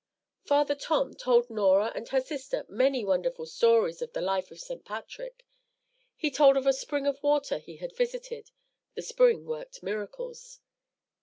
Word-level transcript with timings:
Father 0.45 0.73
Tom 0.73 1.13
told 1.13 1.51
Norah 1.51 1.91
and 1.93 2.07
her 2.07 2.19
sister 2.21 2.65
many 2.67 3.05
wonderful 3.05 3.45
stories 3.45 4.01
of 4.01 4.13
the 4.13 4.21
life 4.21 4.49
of 4.49 4.59
St. 4.59 4.83
Patrick. 4.83 5.45
He 6.15 6.31
told 6.31 6.57
of 6.57 6.65
a 6.65 6.73
spring 6.73 7.05
of 7.05 7.21
water 7.21 7.59
he 7.59 7.75
had 7.77 7.95
visited. 7.95 8.49
This 8.95 9.09
spring 9.09 9.45
worked 9.45 9.83
miracles. 9.83 10.59